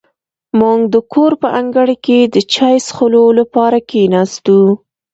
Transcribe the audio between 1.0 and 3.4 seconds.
کور په انګړ کې د چای څښلو